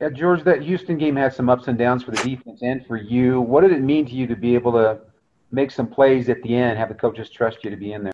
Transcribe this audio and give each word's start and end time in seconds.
Yeah, 0.00 0.08
George, 0.08 0.42
that 0.44 0.62
Houston 0.62 0.96
game 0.96 1.14
had 1.16 1.34
some 1.34 1.50
ups 1.50 1.68
and 1.68 1.76
downs 1.76 2.02
for 2.02 2.12
the 2.12 2.22
defense 2.22 2.62
and 2.62 2.84
for 2.86 2.96
you. 2.96 3.40
What 3.40 3.60
did 3.60 3.72
it 3.72 3.82
mean 3.82 4.06
to 4.06 4.12
you 4.12 4.26
to 4.28 4.36
be 4.36 4.54
able 4.54 4.72
to 4.72 4.98
make 5.50 5.70
some 5.70 5.86
plays 5.86 6.30
at 6.30 6.42
the 6.42 6.56
end, 6.56 6.78
have 6.78 6.88
the 6.88 6.94
coaches 6.94 7.28
trust 7.28 7.58
you 7.64 7.70
to 7.70 7.76
be 7.76 7.92
in 7.92 8.04
there? 8.04 8.12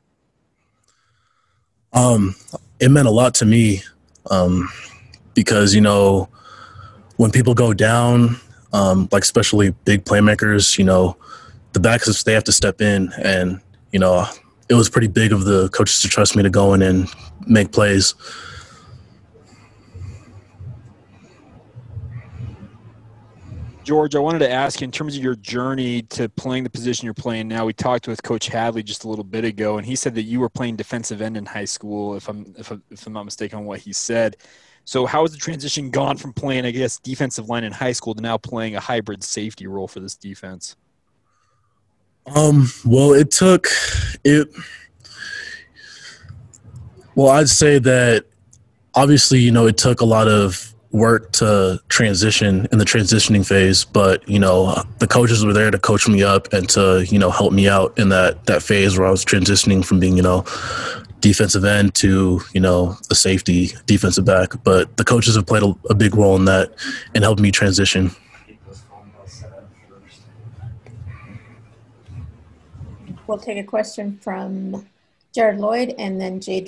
Um, 1.92 2.34
it 2.80 2.90
meant 2.90 3.06
a 3.06 3.10
lot 3.12 3.34
to 3.34 3.46
me 3.46 3.82
um, 4.30 4.68
because 5.34 5.74
you 5.74 5.80
know 5.80 6.28
when 7.18 7.30
people 7.30 7.54
go 7.54 7.72
down, 7.72 8.36
um, 8.72 9.08
like 9.12 9.22
especially 9.22 9.70
big 9.84 10.04
playmakers, 10.04 10.78
you 10.78 10.84
know 10.84 11.16
the 11.72 11.80
backs 11.80 12.22
they 12.24 12.32
have 12.32 12.44
to 12.44 12.52
step 12.52 12.80
in, 12.80 13.12
and 13.22 13.60
you 13.92 14.00
know 14.00 14.26
it 14.68 14.74
was 14.74 14.90
pretty 14.90 15.06
big 15.06 15.32
of 15.32 15.44
the 15.44 15.68
coaches 15.68 16.00
to 16.02 16.08
trust 16.08 16.34
me 16.34 16.42
to 16.42 16.50
go 16.50 16.74
in 16.74 16.82
and 16.82 17.08
make 17.46 17.70
plays. 17.70 18.14
George, 23.86 24.16
I 24.16 24.18
wanted 24.18 24.40
to 24.40 24.50
ask 24.50 24.82
in 24.82 24.90
terms 24.90 25.16
of 25.16 25.22
your 25.22 25.36
journey 25.36 26.02
to 26.02 26.28
playing 26.30 26.64
the 26.64 26.70
position 26.70 27.04
you're 27.04 27.14
playing 27.14 27.46
now. 27.46 27.64
We 27.64 27.72
talked 27.72 28.08
with 28.08 28.20
Coach 28.20 28.48
Hadley 28.48 28.82
just 28.82 29.04
a 29.04 29.08
little 29.08 29.22
bit 29.22 29.44
ago, 29.44 29.78
and 29.78 29.86
he 29.86 29.94
said 29.94 30.16
that 30.16 30.24
you 30.24 30.40
were 30.40 30.48
playing 30.48 30.74
defensive 30.74 31.22
end 31.22 31.36
in 31.36 31.46
high 31.46 31.66
school, 31.66 32.16
if 32.16 32.28
I'm 32.28 32.52
if, 32.58 32.72
I'm, 32.72 32.82
if 32.90 33.06
I'm 33.06 33.12
not 33.12 33.22
mistaken 33.22 33.60
on 33.60 33.64
what 33.64 33.78
he 33.78 33.92
said. 33.92 34.38
So, 34.86 35.06
how 35.06 35.22
has 35.22 35.30
the 35.30 35.38
transition 35.38 35.90
gone 35.90 36.16
from 36.16 36.32
playing, 36.32 36.66
I 36.66 36.72
guess, 36.72 36.98
defensive 36.98 37.48
line 37.48 37.62
in 37.62 37.70
high 37.70 37.92
school 37.92 38.12
to 38.16 38.20
now 38.20 38.36
playing 38.36 38.74
a 38.74 38.80
hybrid 38.80 39.22
safety 39.22 39.68
role 39.68 39.86
for 39.86 40.00
this 40.00 40.16
defense? 40.16 40.74
Um. 42.34 42.68
Well, 42.84 43.12
it 43.12 43.30
took 43.30 43.68
it. 44.24 44.48
Well, 47.14 47.28
I'd 47.28 47.48
say 47.48 47.78
that 47.78 48.24
obviously, 48.96 49.38
you 49.38 49.52
know, 49.52 49.68
it 49.68 49.76
took 49.76 50.00
a 50.00 50.04
lot 50.04 50.26
of 50.26 50.74
work 50.92 51.32
to 51.32 51.80
transition 51.88 52.66
in 52.72 52.78
the 52.78 52.84
transitioning 52.84 53.46
phase, 53.46 53.84
but 53.84 54.26
you 54.28 54.38
know 54.38 54.82
the 54.98 55.06
coaches 55.06 55.44
were 55.44 55.52
there 55.52 55.70
to 55.70 55.78
coach 55.78 56.08
me 56.08 56.22
up 56.22 56.52
and 56.52 56.68
to 56.70 57.04
you 57.08 57.18
know 57.18 57.30
help 57.30 57.52
me 57.52 57.68
out 57.68 57.98
in 57.98 58.08
that 58.10 58.44
that 58.46 58.62
phase 58.62 58.98
where 58.98 59.06
I 59.06 59.10
was 59.10 59.24
transitioning 59.24 59.84
from 59.84 60.00
being 60.00 60.16
you 60.16 60.22
know 60.22 60.44
defensive 61.20 61.64
end 61.64 61.94
to 61.96 62.40
you 62.52 62.60
know 62.60 62.96
a 63.10 63.14
safety 63.14 63.70
defensive 63.86 64.24
back. 64.24 64.52
But 64.64 64.96
the 64.96 65.04
coaches 65.04 65.34
have 65.36 65.46
played 65.46 65.62
a, 65.62 65.74
a 65.90 65.94
big 65.94 66.14
role 66.14 66.36
in 66.36 66.44
that 66.46 66.72
and 67.14 67.24
helped 67.24 67.40
me 67.40 67.50
transition. 67.50 68.10
We'll 73.26 73.38
take 73.38 73.58
a 73.58 73.64
question 73.64 74.18
from 74.22 74.86
Jared 75.34 75.58
Lloyd 75.58 75.94
and 75.98 76.20
then 76.20 76.40
Jay 76.40 76.60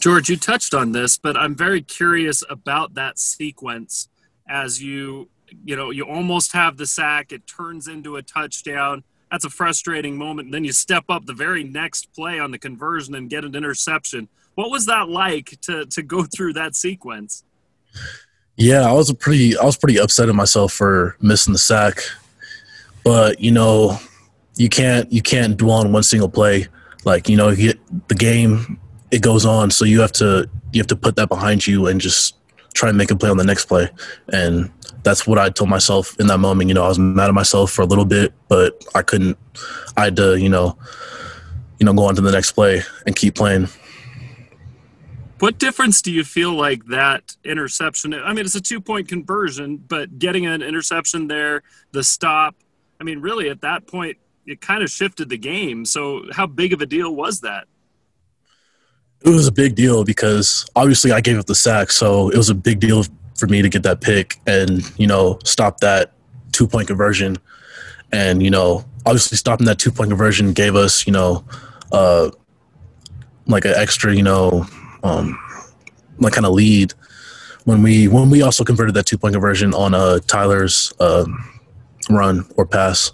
George, 0.00 0.28
you 0.28 0.36
touched 0.36 0.74
on 0.74 0.92
this, 0.92 1.18
but 1.18 1.36
I'm 1.36 1.54
very 1.54 1.82
curious 1.82 2.44
about 2.48 2.94
that 2.94 3.18
sequence 3.18 4.08
as 4.48 4.82
you, 4.82 5.28
you 5.64 5.76
know, 5.76 5.90
you 5.90 6.04
almost 6.04 6.52
have 6.52 6.76
the 6.76 6.86
sack, 6.86 7.32
it 7.32 7.46
turns 7.46 7.88
into 7.88 8.16
a 8.16 8.22
touchdown. 8.22 9.02
That's 9.30 9.44
a 9.44 9.50
frustrating 9.50 10.16
moment. 10.16 10.52
Then 10.52 10.64
you 10.64 10.72
step 10.72 11.04
up 11.08 11.26
the 11.26 11.34
very 11.34 11.64
next 11.64 12.12
play 12.14 12.38
on 12.38 12.50
the 12.50 12.58
conversion 12.58 13.14
and 13.14 13.28
get 13.28 13.44
an 13.44 13.54
interception. 13.54 14.28
What 14.54 14.70
was 14.70 14.86
that 14.86 15.08
like 15.08 15.58
to 15.62 15.84
to 15.86 16.02
go 16.02 16.24
through 16.24 16.54
that 16.54 16.74
sequence? 16.74 17.44
Yeah, 18.56 18.88
I 18.88 18.92
was 18.92 19.12
pretty 19.12 19.56
I 19.56 19.64
was 19.64 19.76
pretty 19.76 20.00
upset 20.00 20.28
at 20.28 20.34
myself 20.34 20.72
for 20.72 21.16
missing 21.20 21.52
the 21.52 21.58
sack. 21.58 22.00
But, 23.04 23.40
you 23.40 23.52
know, 23.52 23.98
you 24.56 24.68
can't 24.68 25.10
you 25.12 25.22
can't 25.22 25.56
dwell 25.56 25.78
on 25.78 25.92
one 25.92 26.02
single 26.02 26.28
play. 26.28 26.66
Like, 27.04 27.28
you 27.28 27.36
know, 27.36 27.50
you 27.50 27.74
the 28.08 28.14
game 28.14 28.80
it 29.10 29.22
goes 29.22 29.46
on. 29.46 29.70
So 29.70 29.84
you 29.84 30.00
have 30.00 30.12
to 30.12 30.48
you 30.72 30.80
have 30.80 30.86
to 30.88 30.96
put 30.96 31.16
that 31.16 31.28
behind 31.28 31.66
you 31.66 31.86
and 31.86 32.00
just 32.00 32.36
try 32.74 32.88
and 32.88 32.98
make 32.98 33.10
a 33.10 33.16
play 33.16 33.30
on 33.30 33.36
the 33.36 33.44
next 33.44 33.66
play. 33.66 33.88
And 34.32 34.70
that's 35.02 35.26
what 35.26 35.38
I 35.38 35.50
told 35.50 35.70
myself 35.70 36.18
in 36.20 36.26
that 36.26 36.38
moment. 36.38 36.68
You 36.68 36.74
know, 36.74 36.84
I 36.84 36.88
was 36.88 36.98
mad 36.98 37.28
at 37.28 37.34
myself 37.34 37.70
for 37.70 37.82
a 37.82 37.86
little 37.86 38.04
bit, 38.04 38.32
but 38.48 38.84
I 38.94 39.02
couldn't. 39.02 39.38
I 39.96 40.04
had 40.04 40.16
to, 40.16 40.38
you 40.38 40.48
know, 40.48 40.78
you 41.78 41.86
know, 41.86 41.92
go 41.92 42.04
on 42.04 42.14
to 42.16 42.20
the 42.20 42.32
next 42.32 42.52
play 42.52 42.82
and 43.06 43.16
keep 43.16 43.34
playing. 43.34 43.68
What 45.38 45.58
difference 45.58 46.02
do 46.02 46.10
you 46.10 46.24
feel 46.24 46.52
like 46.52 46.84
that 46.86 47.36
interception? 47.44 48.12
I 48.12 48.32
mean, 48.32 48.44
it's 48.44 48.56
a 48.56 48.60
two 48.60 48.80
point 48.80 49.08
conversion, 49.08 49.76
but 49.76 50.18
getting 50.18 50.46
an 50.46 50.62
interception 50.62 51.28
there, 51.28 51.62
the 51.92 52.02
stop. 52.02 52.56
I 53.00 53.04
mean, 53.04 53.20
really, 53.20 53.48
at 53.48 53.60
that 53.60 53.86
point, 53.86 54.18
it 54.46 54.60
kind 54.60 54.82
of 54.82 54.90
shifted 54.90 55.28
the 55.28 55.38
game. 55.38 55.84
So, 55.84 56.24
how 56.32 56.46
big 56.46 56.72
of 56.72 56.80
a 56.80 56.86
deal 56.86 57.14
was 57.14 57.40
that? 57.42 57.68
It 59.22 59.30
was 59.30 59.46
a 59.46 59.52
big 59.52 59.74
deal 59.74 60.04
because 60.04 60.66
obviously 60.76 61.12
I 61.12 61.20
gave 61.20 61.38
up 61.38 61.46
the 61.46 61.54
sack, 61.54 61.90
so 61.90 62.30
it 62.30 62.36
was 62.36 62.50
a 62.50 62.54
big 62.54 62.80
deal 62.80 63.04
for 63.36 63.46
me 63.46 63.62
to 63.62 63.68
get 63.68 63.82
that 63.84 64.00
pick 64.00 64.36
and 64.46 64.82
you 64.98 65.06
know 65.06 65.38
stop 65.44 65.80
that 65.80 66.12
two 66.52 66.66
point 66.66 66.88
conversion, 66.88 67.36
and 68.12 68.42
you 68.42 68.50
know 68.50 68.84
obviously 69.06 69.36
stopping 69.36 69.66
that 69.66 69.78
two 69.78 69.90
point 69.90 70.10
conversion 70.10 70.52
gave 70.52 70.76
us 70.76 71.06
you 71.06 71.12
know 71.12 71.44
uh 71.92 72.30
like 73.46 73.64
an 73.64 73.72
extra 73.74 74.14
you 74.14 74.22
know 74.22 74.66
um 75.02 75.38
like 76.18 76.32
kind 76.32 76.44
of 76.44 76.52
lead 76.52 76.92
when 77.64 77.82
we 77.82 78.08
when 78.08 78.30
we 78.30 78.42
also 78.42 78.64
converted 78.64 78.94
that 78.94 79.06
two 79.06 79.18
point 79.18 79.34
conversion 79.34 79.74
on 79.74 79.94
uh 79.94 80.18
Tyler's 80.26 80.92
uh, 81.00 81.26
run 82.10 82.46
or 82.56 82.66
pass. 82.66 83.12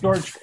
George, 0.00 0.34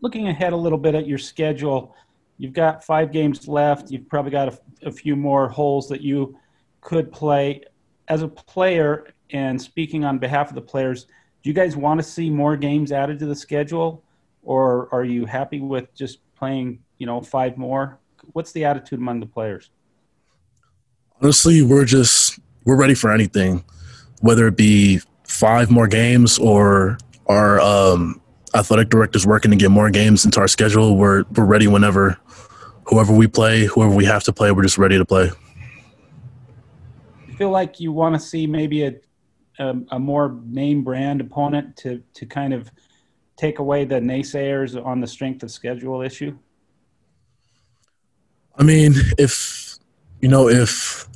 looking 0.00 0.28
ahead 0.28 0.52
a 0.52 0.56
little 0.56 0.78
bit 0.78 0.94
at 0.94 1.06
your 1.06 1.18
schedule, 1.18 1.96
You've 2.40 2.54
got 2.54 2.82
five 2.82 3.12
games 3.12 3.46
left. 3.46 3.90
You've 3.90 4.08
probably 4.08 4.30
got 4.30 4.48
a, 4.48 4.88
a 4.88 4.90
few 4.90 5.14
more 5.14 5.46
holes 5.46 5.90
that 5.90 6.00
you 6.00 6.38
could 6.80 7.12
play. 7.12 7.60
As 8.08 8.22
a 8.22 8.28
player, 8.28 9.08
and 9.28 9.60
speaking 9.60 10.06
on 10.06 10.16
behalf 10.16 10.48
of 10.48 10.54
the 10.54 10.62
players, 10.62 11.04
do 11.04 11.50
you 11.50 11.52
guys 11.52 11.76
want 11.76 12.00
to 12.00 12.02
see 12.02 12.30
more 12.30 12.56
games 12.56 12.92
added 12.92 13.18
to 13.18 13.26
the 13.26 13.34
schedule, 13.34 14.02
or 14.42 14.88
are 14.90 15.04
you 15.04 15.26
happy 15.26 15.60
with 15.60 15.94
just 15.94 16.20
playing, 16.34 16.78
you 16.96 17.04
know, 17.04 17.20
five 17.20 17.58
more? 17.58 17.98
What's 18.32 18.52
the 18.52 18.64
attitude 18.64 19.00
among 19.00 19.20
the 19.20 19.26
players? 19.26 19.68
Honestly, 21.20 21.60
we're 21.60 21.84
just 21.84 22.38
we're 22.64 22.76
ready 22.76 22.94
for 22.94 23.12
anything, 23.12 23.62
whether 24.22 24.46
it 24.46 24.56
be 24.56 25.02
five 25.24 25.70
more 25.70 25.86
games 25.86 26.38
or 26.38 26.96
our 27.26 27.60
um, 27.60 28.18
athletic 28.54 28.88
directors 28.88 29.26
working 29.26 29.50
to 29.50 29.58
get 29.58 29.70
more 29.70 29.90
games 29.90 30.24
into 30.24 30.40
our 30.40 30.48
schedule. 30.48 30.96
We're 30.96 31.24
we're 31.36 31.44
ready 31.44 31.66
whenever 31.66 32.18
whoever 32.90 33.14
we 33.14 33.28
play, 33.28 33.64
whoever 33.66 33.94
we 33.94 34.04
have 34.04 34.24
to 34.24 34.32
play, 34.32 34.50
we're 34.50 34.64
just 34.64 34.76
ready 34.76 34.98
to 34.98 35.04
play. 35.04 35.30
You 37.28 37.34
feel 37.34 37.50
like 37.50 37.78
you 37.78 37.92
want 37.92 38.16
to 38.16 38.20
see 38.20 38.46
maybe 38.46 38.82
a, 38.84 38.94
a, 39.60 39.74
a 39.92 39.98
more 39.98 40.40
name 40.44 40.82
brand 40.82 41.20
opponent 41.20 41.76
to 41.78 42.02
to 42.14 42.26
kind 42.26 42.52
of 42.52 42.70
take 43.36 43.60
away 43.60 43.84
the 43.84 43.94
naysayers 43.94 44.84
on 44.84 45.00
the 45.00 45.06
strength 45.06 45.42
of 45.42 45.50
schedule 45.50 46.02
issue? 46.02 46.36
I 48.56 48.64
mean, 48.64 48.94
if 49.16 49.78
you 50.20 50.28
know 50.28 50.48
if 50.48 51.08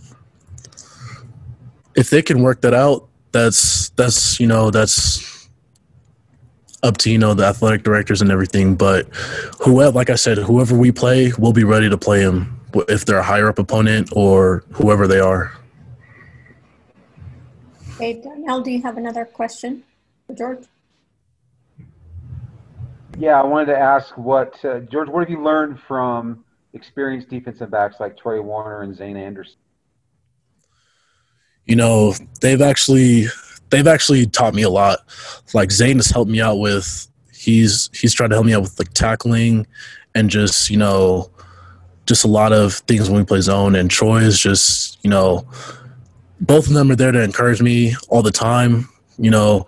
if 1.96 2.08
they 2.10 2.22
can 2.22 2.42
work 2.42 2.60
that 2.62 2.72
out, 2.72 3.08
that's 3.32 3.90
that's 3.90 4.38
you 4.38 4.46
know 4.46 4.70
that's 4.70 5.33
up 6.84 6.98
to 6.98 7.10
you 7.10 7.18
know 7.18 7.34
the 7.34 7.44
athletic 7.44 7.82
directors 7.82 8.22
and 8.22 8.30
everything. 8.30 8.76
But 8.76 9.08
whoever, 9.60 9.90
like 9.90 10.10
I 10.10 10.14
said, 10.14 10.38
whoever 10.38 10.76
we 10.76 10.92
play, 10.92 11.32
we'll 11.38 11.52
be 11.52 11.64
ready 11.64 11.88
to 11.88 11.98
play 11.98 12.22
them 12.22 12.60
if 12.88 13.04
they're 13.04 13.18
a 13.18 13.24
higher 13.24 13.48
up 13.48 13.58
opponent 13.58 14.10
or 14.12 14.64
whoever 14.72 15.08
they 15.08 15.20
are. 15.20 15.52
Okay, 17.94 18.20
Donnell, 18.20 18.60
do 18.60 18.70
you 18.70 18.82
have 18.82 18.98
another 18.98 19.24
question 19.24 19.84
for 20.26 20.34
George? 20.34 20.64
Yeah, 23.16 23.40
I 23.40 23.44
wanted 23.44 23.66
to 23.66 23.78
ask 23.78 24.16
what 24.18 24.62
uh, 24.64 24.80
George, 24.80 25.08
what 25.08 25.20
have 25.20 25.30
you 25.30 25.42
learned 25.42 25.78
from 25.80 26.44
experienced 26.72 27.28
defensive 27.28 27.70
backs 27.70 27.96
like 28.00 28.18
Troy 28.18 28.42
Warner 28.42 28.82
and 28.82 28.94
Zane 28.96 29.16
Anderson? 29.16 29.56
You 31.64 31.76
know, 31.76 32.12
they've 32.40 32.60
actually 32.60 33.26
they've 33.74 33.88
actually 33.88 34.24
taught 34.26 34.54
me 34.54 34.62
a 34.62 34.70
lot. 34.70 35.00
Like 35.52 35.72
Zane 35.72 35.96
has 35.96 36.06
helped 36.06 36.30
me 36.30 36.40
out 36.40 36.60
with 36.60 37.08
he's 37.32 37.90
he's 37.92 38.14
tried 38.14 38.28
to 38.28 38.36
help 38.36 38.46
me 38.46 38.54
out 38.54 38.62
with 38.62 38.78
like 38.78 38.94
tackling 38.94 39.66
and 40.14 40.30
just 40.30 40.70
you 40.70 40.76
know 40.76 41.28
just 42.06 42.24
a 42.24 42.28
lot 42.28 42.52
of 42.52 42.74
things 42.74 43.10
when 43.10 43.18
we 43.18 43.24
play 43.24 43.40
zone. 43.40 43.74
And 43.74 43.90
Troy 43.90 44.18
is 44.18 44.38
just 44.38 44.98
you 45.02 45.10
know 45.10 45.46
both 46.40 46.68
of 46.68 46.74
them 46.74 46.90
are 46.90 46.96
there 46.96 47.10
to 47.10 47.20
encourage 47.20 47.60
me 47.60 47.96
all 48.08 48.22
the 48.22 48.30
time. 48.30 48.88
You 49.18 49.30
know, 49.30 49.66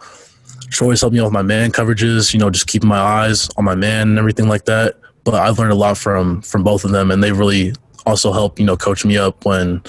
Troy's 0.71 1.01
helped 1.01 1.15
me 1.15 1.21
out 1.21 1.25
with 1.25 1.33
my 1.33 1.43
man 1.43 1.73
coverages. 1.73 2.33
You 2.33 2.39
know, 2.39 2.51
just 2.51 2.69
keeping 2.69 2.89
my 2.89 2.99
eyes 2.99 3.49
on 3.57 3.65
my 3.65 3.75
man 3.75 4.11
and 4.11 4.19
everything 4.19 4.49
like 4.49 4.67
that. 4.67 5.01
But 5.25 5.35
I've 5.35 5.59
learned 5.59 5.73
a 5.73 5.77
lot 5.77 5.99
from 5.99 6.43
from 6.43 6.63
both 6.63 6.85
of 6.85 6.93
them, 6.93 7.11
and 7.11 7.25
they 7.25 7.33
really 7.33 7.75
also 8.07 8.33
help 8.33 8.61
you 8.61 8.67
know 8.67 8.77
coach 8.77 9.05
me 9.05 9.17
up 9.19 9.45
when 9.45 9.83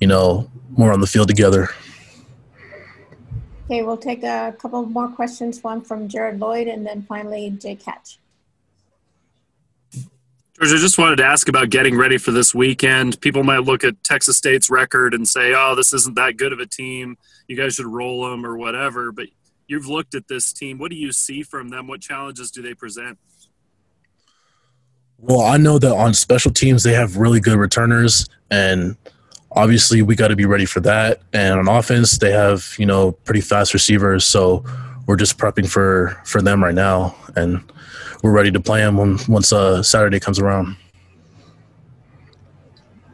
you 0.00 0.06
know 0.06 0.50
we're 0.76 0.92
on 0.92 1.00
the 1.00 1.06
field 1.06 1.28
together. 1.28 1.70
Okay, 3.64 3.82
we'll 3.82 3.96
take 3.96 4.22
a 4.22 4.54
couple 4.58 4.84
more 4.84 5.08
questions, 5.08 5.62
one 5.62 5.80
from 5.80 6.06
Jared 6.06 6.38
Lloyd 6.38 6.68
and 6.68 6.86
then 6.86 7.02
finally 7.02 7.48
Jay 7.50 7.76
Catch. 7.76 8.18
George, 9.92 10.72
I 10.72 10.76
just 10.76 10.98
wanted 10.98 11.16
to 11.16 11.24
ask 11.24 11.48
about 11.48 11.70
getting 11.70 11.96
ready 11.96 12.18
for 12.18 12.30
this 12.30 12.54
weekend. 12.54 13.20
People 13.20 13.42
might 13.42 13.64
look 13.64 13.82
at 13.82 14.04
Texas 14.04 14.36
State's 14.36 14.70
record 14.70 15.14
and 15.14 15.26
say, 15.26 15.54
"Oh, 15.56 15.74
this 15.74 15.92
isn't 15.92 16.14
that 16.14 16.36
good 16.36 16.52
of 16.52 16.60
a 16.60 16.66
team. 16.66 17.16
You 17.48 17.56
guys 17.56 17.74
should 17.74 17.86
roll 17.86 18.30
them 18.30 18.44
or 18.46 18.56
whatever." 18.56 19.10
But 19.10 19.28
you've 19.66 19.86
looked 19.86 20.14
at 20.14 20.28
this 20.28 20.52
team. 20.52 20.78
What 20.78 20.90
do 20.90 20.96
you 20.96 21.10
see 21.10 21.42
from 21.42 21.70
them? 21.70 21.88
What 21.88 22.02
challenges 22.02 22.50
do 22.50 22.62
they 22.62 22.74
present? 22.74 23.18
Well, 25.18 25.40
I 25.40 25.56
know 25.56 25.78
that 25.78 25.92
on 25.92 26.12
special 26.12 26.52
teams 26.52 26.82
they 26.82 26.92
have 26.92 27.16
really 27.16 27.40
good 27.40 27.56
returners, 27.56 28.28
and 28.50 28.96
obviously 29.54 30.02
we 30.02 30.16
got 30.16 30.28
to 30.28 30.36
be 30.36 30.46
ready 30.46 30.66
for 30.66 30.80
that. 30.80 31.22
And 31.32 31.58
on 31.58 31.68
offense, 31.68 32.18
they 32.18 32.32
have 32.32 32.74
you 32.78 32.86
know 32.86 33.12
pretty 33.12 33.40
fast 33.40 33.72
receivers, 33.72 34.26
so 34.26 34.64
we're 35.06 35.16
just 35.16 35.38
prepping 35.38 35.68
for 35.68 36.20
for 36.24 36.42
them 36.42 36.62
right 36.62 36.74
now, 36.74 37.14
and 37.36 37.62
we're 38.22 38.32
ready 38.32 38.50
to 38.50 38.60
play 38.60 38.80
them 38.80 38.96
when, 38.96 39.18
once 39.28 39.52
uh, 39.52 39.82
Saturday 39.82 40.20
comes 40.20 40.38
around. 40.38 40.76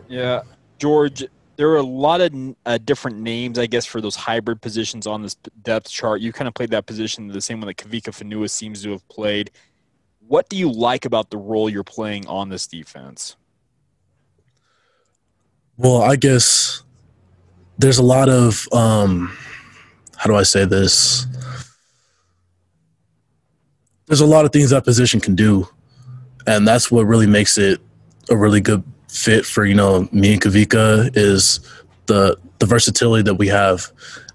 Yeah, 0.08 0.42
George. 0.78 1.24
There 1.56 1.68
are 1.68 1.76
a 1.76 1.82
lot 1.82 2.22
of 2.22 2.32
uh, 2.64 2.78
different 2.78 3.18
names, 3.18 3.58
I 3.58 3.66
guess, 3.66 3.84
for 3.84 4.00
those 4.00 4.16
hybrid 4.16 4.62
positions 4.62 5.06
on 5.06 5.20
this 5.20 5.34
depth 5.60 5.90
chart. 5.90 6.22
You 6.22 6.32
kind 6.32 6.48
of 6.48 6.54
played 6.54 6.70
that 6.70 6.86
position 6.86 7.28
the 7.28 7.38
same 7.38 7.60
one 7.60 7.66
that 7.66 7.76
Kavika 7.76 8.04
Fonua 8.04 8.48
seems 8.48 8.82
to 8.84 8.92
have 8.92 9.06
played. 9.08 9.50
What 10.26 10.48
do 10.48 10.56
you 10.56 10.72
like 10.72 11.04
about 11.04 11.28
the 11.28 11.36
role 11.36 11.68
you're 11.68 11.84
playing 11.84 12.26
on 12.28 12.48
this 12.48 12.66
defense? 12.66 13.36
Well, 15.80 16.02
I 16.02 16.16
guess 16.16 16.82
there's 17.78 17.96
a 17.96 18.02
lot 18.02 18.28
of 18.28 18.68
um, 18.70 19.34
how 20.14 20.28
do 20.28 20.36
I 20.36 20.42
say 20.42 20.66
this? 20.66 21.26
There's 24.04 24.20
a 24.20 24.26
lot 24.26 24.44
of 24.44 24.52
things 24.52 24.68
that 24.70 24.84
position 24.84 25.20
can 25.20 25.34
do, 25.34 25.66
and 26.46 26.68
that's 26.68 26.90
what 26.90 27.06
really 27.06 27.26
makes 27.26 27.56
it 27.56 27.80
a 28.28 28.36
really 28.36 28.60
good 28.60 28.84
fit 29.08 29.46
for 29.46 29.64
you 29.64 29.74
know 29.74 30.06
me 30.12 30.34
and 30.34 30.42
Kavika 30.42 31.16
is 31.16 31.60
the 32.04 32.36
the 32.58 32.66
versatility 32.66 33.22
that 33.22 33.36
we 33.36 33.48
have 33.48 33.90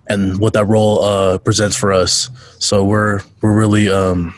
and 0.07 0.39
what 0.39 0.53
that 0.53 0.65
role 0.65 1.03
uh, 1.03 1.37
presents 1.37 1.75
for 1.75 1.93
us. 1.93 2.31
So 2.57 2.83
we're 2.83 3.21
we're 3.41 3.55
really 3.55 3.87
um, 3.87 4.33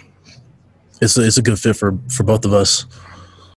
it's 0.99 1.17
a, 1.17 1.25
it's 1.25 1.37
a 1.37 1.41
good 1.41 1.57
fit 1.57 1.77
for 1.77 1.97
for 2.09 2.23
both 2.23 2.43
of 2.43 2.51
us. 2.51 2.85